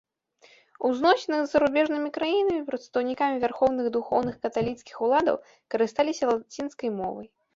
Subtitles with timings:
[0.87, 5.35] У зносінах з зарубежнымі краінамі, прадстаўнікамі вярхоўных духоўных каталіцкіх уладаў
[5.75, 7.27] карысталіся лацінскай мовай.